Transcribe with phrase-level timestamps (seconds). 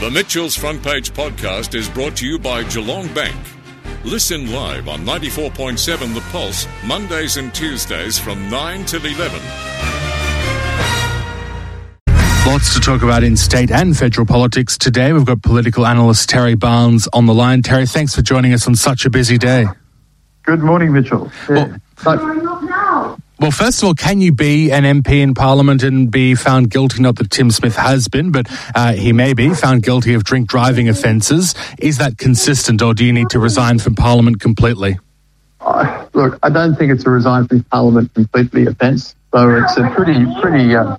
[0.00, 3.36] The Mitchell's Front Page podcast is brought to you by Geelong Bank.
[4.02, 9.38] Listen live on 94.7 The Pulse, Mondays and Tuesdays from 9 till 11.
[12.46, 15.12] Lots to talk about in state and federal politics today.
[15.12, 17.60] We've got political analyst Terry Barnes on the line.
[17.60, 19.66] Terry, thanks for joining us on such a busy day.
[20.44, 21.30] Good morning, Mitchell.
[21.46, 21.76] Well,
[23.40, 27.00] well, first of all, can you be an MP in Parliament and be found guilty?
[27.00, 30.46] Not that Tim Smith has been, but uh, he may be found guilty of drink
[30.46, 31.54] driving offences.
[31.78, 34.98] Is that consistent, or do you need to resign from Parliament completely?
[35.58, 39.14] Uh, look, I don't think it's a resign from Parliament completely offence.
[39.32, 40.98] So it's a pretty, pretty, uh,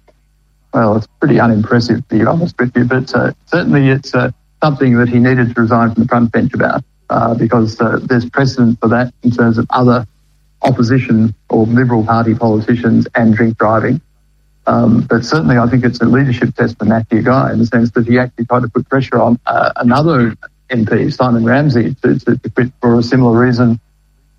[0.73, 2.85] well, it's pretty unimpressive to be honest with you.
[2.85, 4.31] But uh, certainly, it's uh,
[4.63, 8.79] something that he needed to resign from the front bench about uh, because there's precedent
[8.79, 10.07] for that in terms of other
[10.63, 14.01] opposition or Liberal Party politicians and drink driving.
[14.67, 17.91] Um, but certainly, I think it's a leadership test for Matthew Guy in the sense
[17.91, 20.35] that he actually tried to put pressure on uh, another
[20.69, 23.79] MP, Simon Ramsay, to, to, to, quit for a similar reason,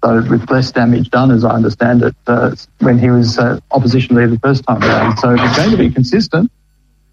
[0.03, 4.14] though with less damage done, as I understand it, uh, when he was uh, opposition
[4.14, 5.17] leader the first time around.
[5.19, 6.53] So if he's going to be consistent,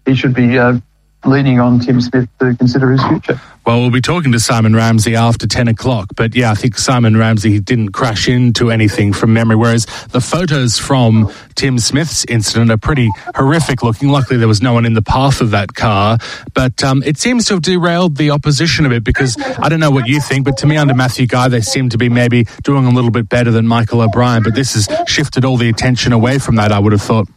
[0.06, 0.78] he should be uh,
[1.24, 3.40] leaning on Tim Smith to consider his future.
[3.66, 6.08] Well, we'll be talking to Simon Ramsay after 10 o'clock.
[6.16, 10.78] But yeah, I think Simon Ramsay didn't crash into anything from memory, whereas the photos
[10.78, 14.08] from Tim Smith's incident are pretty horrific looking.
[14.08, 16.18] Luckily, there was no one in the path of that car.
[16.54, 19.90] But um, it seems to have derailed the opposition a bit because I don't know
[19.90, 22.86] what you think, but to me, under Matthew Guy, they seem to be maybe doing
[22.86, 24.42] a little bit better than Michael O'Brien.
[24.42, 27.28] But this has shifted all the attention away from that, I would have thought.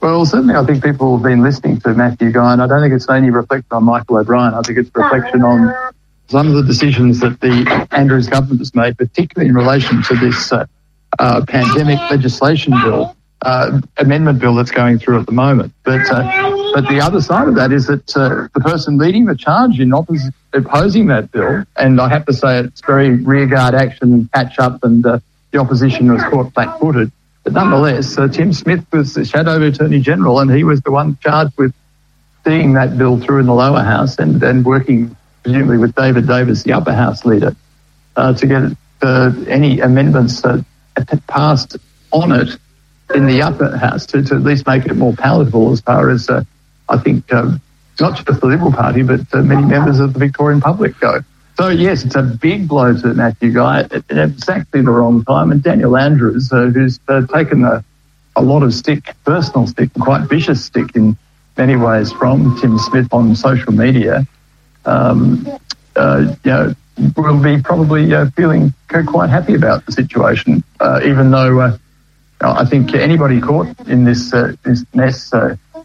[0.00, 2.94] Well, certainly, I think people have been listening to Matthew Guy, and I don't think
[2.94, 4.54] it's only reflection on Michael O'Brien.
[4.54, 5.92] I think it's reflection on
[6.28, 10.52] some of the decisions that the Andrews government has made, particularly in relation to this
[10.52, 10.66] uh,
[11.18, 15.72] uh, pandemic legislation bill, uh, amendment bill that's going through at the moment.
[15.82, 16.22] But uh,
[16.74, 19.90] but the other side of that is that uh, the person leading the charge in
[19.90, 24.60] oppos- opposing that bill, and I have to say it's very rearguard action and catch
[24.60, 25.18] up, and uh,
[25.50, 27.10] the opposition was caught flat-footed
[27.44, 31.16] but nonetheless, uh, Tim Smith was the Shadow Attorney General, and he was the one
[31.22, 31.74] charged with
[32.44, 36.62] seeing that bill through in the lower house and, and working presumably with David Davis,
[36.62, 37.54] the upper house leader,
[38.16, 38.62] uh, to get
[39.02, 40.64] uh, any amendments that
[41.26, 41.76] passed
[42.10, 42.48] on it
[43.14, 46.28] in the upper house to, to, at least make it more palatable as far as
[46.28, 46.42] uh,
[46.88, 47.52] I think uh,
[48.00, 51.20] not just the Liberal Party, but uh, many members of the Victorian public go.
[51.58, 55.50] So yes, it's a big blow to Matthew Guy at, exactly the wrong time.
[55.50, 57.84] And Daniel Andrews, uh, who's uh, taken a,
[58.36, 61.16] a lot of stick, personal stick, quite vicious stick in
[61.56, 64.24] many ways from Tim Smith on social media,
[64.84, 65.48] um,
[65.96, 66.74] uh, you know,
[67.16, 68.72] will be probably uh, feeling
[69.06, 71.76] quite happy about the situation, uh, even though uh,
[72.40, 74.30] I think anybody caught in this
[74.62, 75.32] this mess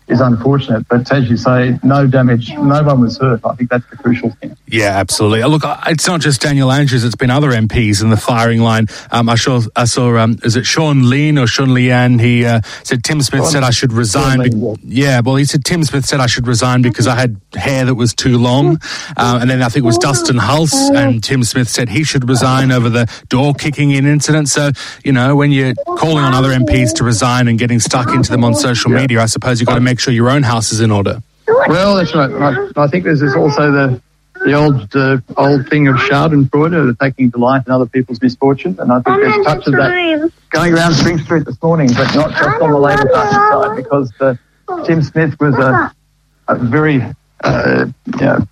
[0.08, 0.88] is unfortunate.
[0.88, 3.42] But as you say, no damage, no one was hurt.
[3.46, 4.56] I think that's the crucial thing.
[4.68, 5.44] Yeah, absolutely.
[5.44, 8.88] Look, it's not just Daniel Andrews; it's been other MPs in the firing line.
[9.12, 12.20] Um, I saw, I saw, um, is it Shaun Leane or Sean Leanne?
[12.20, 14.42] He uh, said Tim Smith said I should resign.
[14.42, 17.86] Be- yeah, well, he said Tim Smith said I should resign because I had hair
[17.86, 18.80] that was too long,
[19.16, 22.28] uh, and then I think it was Dustin Halse and Tim Smith said he should
[22.28, 24.50] resign over the door kicking in incident.
[24.50, 24.72] So
[25.04, 28.44] you know, when you're calling on other MPs to resign and getting stuck into them
[28.44, 29.02] on social yeah.
[29.02, 31.22] media, I suppose you've got to make sure your own house is in order.
[31.48, 32.32] Well, that's right.
[32.32, 34.02] I, I think there's also the
[34.44, 38.92] the old uh, old thing of Schadenfreude, of taking delight in other people's misfortune, and
[38.92, 42.62] I think there's touch of that going around Spring Street this morning, but not just
[42.62, 44.36] on the Labor Party side, because uh,
[44.86, 45.94] Tim Smith was a,
[46.48, 47.04] a very
[47.44, 48.48] uh, you know,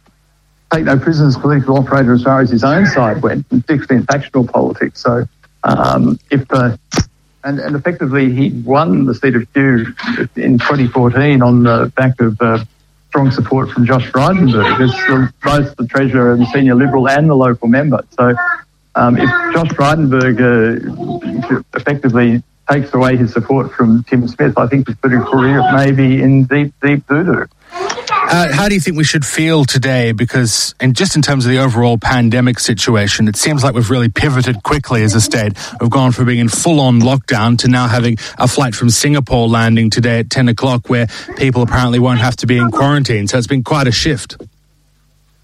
[0.71, 4.45] take no prisoners political operator as far as his own side went, particularly in factional
[4.45, 5.01] politics.
[5.01, 5.25] So
[5.63, 6.77] um, if uh,
[7.43, 9.93] and, and effectively he won the seat of Kew
[10.35, 12.63] in 2014 on the back of uh,
[13.09, 17.67] strong support from Josh Frydenberg, who's both the treasurer and senior Liberal and the local
[17.67, 18.05] member.
[18.11, 18.33] So
[18.95, 24.87] um, if Josh Frydenberg uh, effectively takes away his support from Tim Smith, I think
[24.87, 27.47] his political career may be in deep, deep doo-doo.
[28.33, 30.13] Uh, how do you think we should feel today?
[30.13, 34.07] Because, and just in terms of the overall pandemic situation, it seems like we've really
[34.07, 35.51] pivoted quickly as a state.
[35.81, 39.89] We've gone from being in full-on lockdown to now having a flight from Singapore landing
[39.89, 43.27] today at ten o'clock, where people apparently won't have to be in quarantine.
[43.27, 44.37] So it's been quite a shift.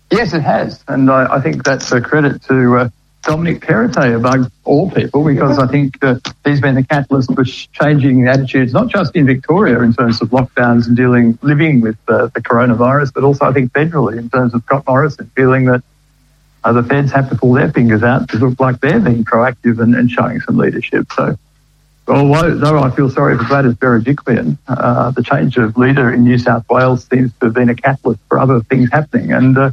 [0.10, 2.90] Yes, it has, and I, I think that's a credit to uh,
[3.24, 6.16] Dominic Perrottet among all people because I think uh,
[6.46, 10.88] he's been the catalyst for changing attitudes, not just in Victoria in terms of lockdowns
[10.88, 14.64] and dealing, living with uh, the coronavirus, but also I think federally in terms of
[14.64, 15.84] Scott Morrison feeling that
[16.64, 19.80] uh, the feds have to pull their fingers out to look like they're being proactive
[19.80, 21.08] and, and showing some leadership.
[21.14, 21.38] So
[22.08, 26.38] although though I feel sorry for Gladys Berejiklian, uh, the change of leader in New
[26.38, 29.34] South Wales seems to have been a catalyst for other things happening.
[29.34, 29.72] And, uh,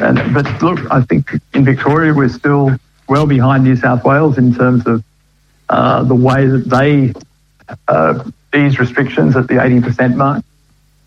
[0.00, 2.70] and but look, I think in Victoria we're still
[3.08, 5.04] well behind New South Wales in terms of
[5.68, 7.12] uh, the way that they
[7.88, 8.24] uh,
[8.54, 10.44] ease restrictions at the 80% mark,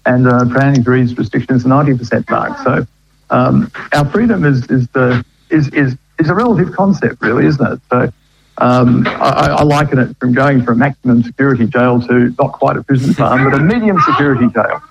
[0.05, 2.57] and uh, planning to ease restrictions at 90% mark.
[2.59, 2.87] So
[3.29, 7.79] um, our freedom is is the is is is a relative concept, really, isn't it?
[7.89, 8.11] So
[8.57, 12.83] um, I, I, liken it from going from maximum security jail to not quite a
[12.83, 14.81] prison farm, but a medium security jail.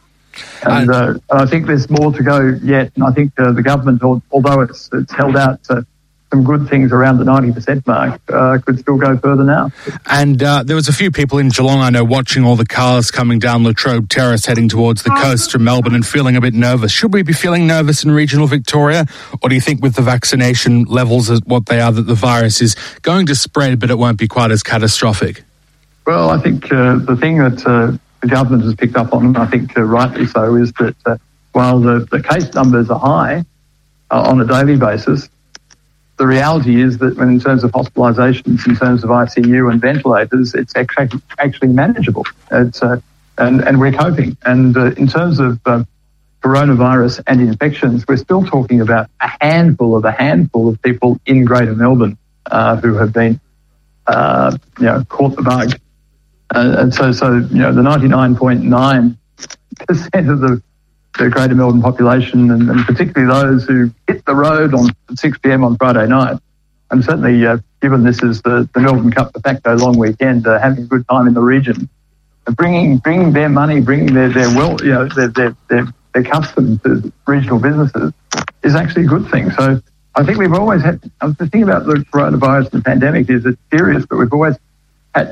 [0.63, 2.93] And, uh, I think there's more to go yet.
[2.95, 5.87] And I think uh, the government, although it's, it's held out to
[6.35, 9.71] some good things around the 90% mark uh, could still go further now.
[10.07, 13.13] And uh, there was a few people in Geelong, I know, watching all the cars
[13.13, 16.91] coming down Latrobe Terrace heading towards the coast from Melbourne and feeling a bit nervous.
[16.91, 19.07] Should we be feeling nervous in regional Victoria?
[19.43, 22.61] Or do you think with the vaccination levels as what they are that the virus
[22.61, 25.45] is going to spread but it won't be quite as catastrophic?
[26.05, 29.37] Well, I think uh, the thing that uh, the government has picked up on, and
[29.37, 31.19] I think uh, rightly so, is that uh,
[31.53, 33.45] while the, the case numbers are high
[34.11, 35.29] on a daily basis,
[36.17, 40.55] the reality is that when in terms of hospitalisations, in terms of ICU and ventilators,
[40.55, 42.25] it's actually, actually manageable.
[42.51, 43.01] It's, uh,
[43.37, 44.37] and, and we're coping.
[44.45, 45.85] And uh, in terms of uh,
[46.43, 51.45] coronavirus and infections, we're still talking about a handful of a handful of people in
[51.45, 52.17] Greater Melbourne
[52.47, 53.39] uh, who have been,
[54.07, 55.79] uh, you know, caught the bug.
[56.55, 60.63] Uh, and so, so you know, the 99.9% of the
[61.19, 65.63] the Greater Melbourne population, and, and, particularly those who hit the road on 6 p.m.
[65.63, 66.39] on Friday night.
[66.91, 70.59] And certainly, uh, given this is the, the Melbourne Cup de facto long weekend, uh,
[70.59, 71.89] having a good time in the region,
[72.53, 76.79] bringing bringing their money, bringing their their well, you know, their their their, their custom
[76.81, 78.13] to regional businesses
[78.63, 79.51] is actually a good thing.
[79.53, 79.81] So
[80.15, 81.01] I think we've always had.
[81.21, 84.57] The thing about the coronavirus and the pandemic is it's serious, but we've always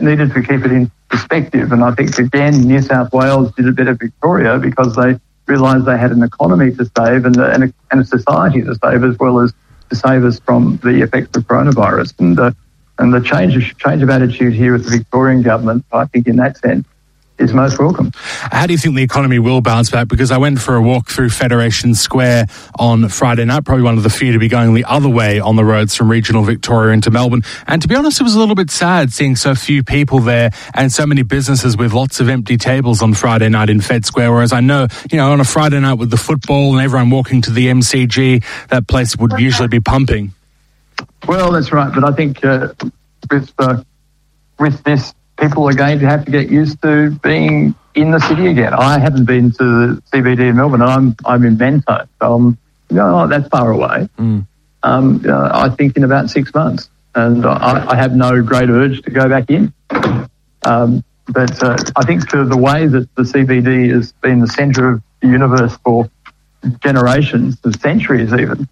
[0.03, 1.73] needed to keep it in perspective.
[1.73, 5.87] And I think again, New South Wales did a bit of Victoria because they realised
[5.87, 9.19] they had an economy to save and, and, a, and, a, society to save as
[9.19, 9.53] well as
[9.91, 12.19] to save us from the effects of coronavirus.
[12.21, 12.53] And, uh,
[12.99, 16.37] and the change of, change of attitude here with the Victorian government, I think in
[16.37, 16.87] that sense,
[17.43, 18.13] is most welcome.
[18.15, 20.09] How do you think the economy will bounce back?
[20.09, 22.47] Because I went for a walk through Federation Square
[22.79, 25.57] on Friday night, probably one of the few to be going the other way on
[25.57, 27.43] the roads from regional Victoria into Melbourne.
[27.67, 30.53] And to be honest, it was a little bit sad seeing so few people there
[30.75, 34.33] and so many businesses with lots of empty tables on Friday night in Fed Square.
[34.33, 37.43] Whereas I know, you know, on a Friday night with the football and everyone walking
[37.43, 40.33] to the MCG, that place would usually be pumping.
[41.27, 41.93] Well, that's right.
[41.93, 42.69] But I think uh,
[43.31, 43.83] with, uh,
[44.59, 45.13] with this
[45.43, 48.73] people are going to have to get used to being in the city again.
[48.73, 50.83] I haven't been to the CBD in Melbourne.
[50.83, 52.59] I'm I'm in Mentone, so I'm
[52.89, 54.09] you know, not that far away.
[54.19, 54.47] Mm.
[54.85, 59.03] Um, uh, I think in about six months, and I, I, have no great urge
[59.03, 59.73] to go back in.
[60.65, 64.89] Um, but uh, I think to the way that the CBD has been the centre
[64.89, 66.11] of the universe for
[66.81, 68.69] generations, for centuries even,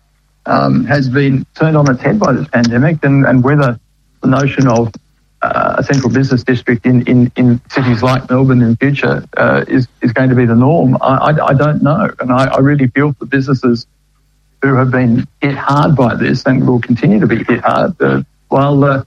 [0.47, 3.79] um, has been turned on its head by this pandemic, and, and whether
[4.21, 4.93] the notion of
[5.43, 9.89] uh, a central business district in, in, in cities like Melbourne in future uh, is,
[10.03, 12.11] is going to be the norm, I, I, I don't know.
[12.21, 13.87] And I, I, really feel for businesses
[14.63, 18.23] who have been hit hard by this and will continue to be hit hard uh,
[18.49, 19.05] while, uh,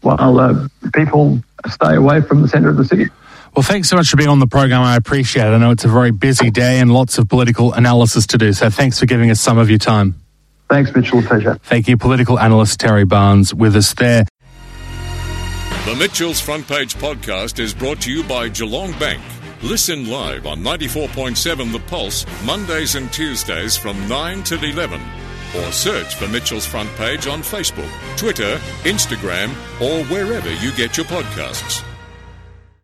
[0.00, 3.06] while uh, people stay away from the centre of the city.
[3.54, 4.82] Well, thanks so much for being on the program.
[4.82, 5.50] I appreciate it.
[5.50, 8.52] I know it's a very busy day and lots of political analysis to do.
[8.52, 10.16] So thanks for giving us some of your time.
[10.68, 11.22] Thanks, Mitchell.
[11.22, 11.56] Pleasure.
[11.62, 11.96] Thank you.
[11.96, 14.24] Political analyst Terry Barnes with us there.
[15.84, 19.20] The Mitchell's Front Page podcast is brought to you by Geelong Bank.
[19.62, 24.98] Listen live on 94.7 The Pulse, Mondays and Tuesdays from 9 till 11.
[25.58, 31.04] Or search for Mitchell's Front Page on Facebook, Twitter, Instagram, or wherever you get your
[31.04, 31.84] podcasts.